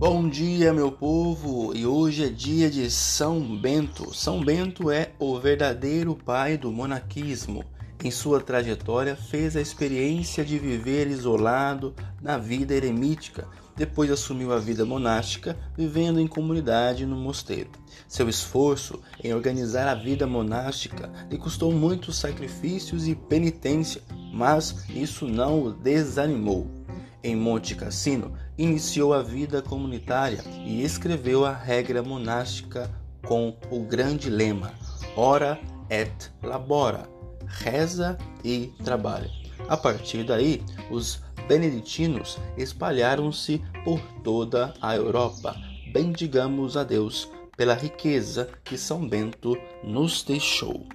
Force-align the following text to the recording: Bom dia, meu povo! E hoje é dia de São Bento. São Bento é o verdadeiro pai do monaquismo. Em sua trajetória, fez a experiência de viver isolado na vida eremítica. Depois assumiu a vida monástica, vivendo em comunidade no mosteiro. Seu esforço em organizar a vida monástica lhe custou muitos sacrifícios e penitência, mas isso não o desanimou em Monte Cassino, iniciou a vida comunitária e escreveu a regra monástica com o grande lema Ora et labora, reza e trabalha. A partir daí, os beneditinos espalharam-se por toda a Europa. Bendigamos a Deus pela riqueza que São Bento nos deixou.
Bom 0.00 0.30
dia, 0.30 0.72
meu 0.72 0.90
povo! 0.90 1.76
E 1.76 1.84
hoje 1.84 2.24
é 2.24 2.28
dia 2.30 2.70
de 2.70 2.90
São 2.90 3.38
Bento. 3.58 4.14
São 4.14 4.42
Bento 4.42 4.90
é 4.90 5.10
o 5.18 5.38
verdadeiro 5.38 6.16
pai 6.16 6.56
do 6.56 6.72
monaquismo. 6.72 7.66
Em 8.02 8.10
sua 8.10 8.40
trajetória, 8.40 9.14
fez 9.14 9.58
a 9.58 9.60
experiência 9.60 10.42
de 10.42 10.58
viver 10.58 11.06
isolado 11.06 11.94
na 12.18 12.38
vida 12.38 12.72
eremítica. 12.72 13.46
Depois 13.76 14.10
assumiu 14.10 14.54
a 14.54 14.58
vida 14.58 14.86
monástica, 14.86 15.54
vivendo 15.76 16.18
em 16.18 16.26
comunidade 16.26 17.04
no 17.04 17.16
mosteiro. 17.16 17.68
Seu 18.08 18.26
esforço 18.26 19.02
em 19.22 19.34
organizar 19.34 19.86
a 19.86 19.94
vida 19.94 20.26
monástica 20.26 21.12
lhe 21.30 21.36
custou 21.36 21.70
muitos 21.72 22.16
sacrifícios 22.16 23.06
e 23.06 23.14
penitência, 23.14 24.00
mas 24.32 24.82
isso 24.88 25.26
não 25.26 25.62
o 25.62 25.70
desanimou 25.70 26.79
em 27.22 27.36
Monte 27.36 27.74
Cassino, 27.74 28.34
iniciou 28.56 29.12
a 29.12 29.22
vida 29.22 29.62
comunitária 29.62 30.42
e 30.64 30.82
escreveu 30.82 31.44
a 31.44 31.52
regra 31.52 32.02
monástica 32.02 32.90
com 33.26 33.56
o 33.70 33.80
grande 33.80 34.30
lema 34.30 34.72
Ora 35.16 35.60
et 35.90 36.30
labora, 36.42 37.08
reza 37.46 38.16
e 38.44 38.72
trabalha. 38.84 39.30
A 39.68 39.76
partir 39.76 40.24
daí, 40.24 40.62
os 40.90 41.20
beneditinos 41.48 42.38
espalharam-se 42.56 43.60
por 43.84 44.00
toda 44.22 44.72
a 44.80 44.94
Europa. 44.94 45.56
Bendigamos 45.92 46.76
a 46.76 46.84
Deus 46.84 47.28
pela 47.56 47.74
riqueza 47.74 48.48
que 48.64 48.78
São 48.78 49.06
Bento 49.06 49.58
nos 49.82 50.22
deixou. 50.22 50.86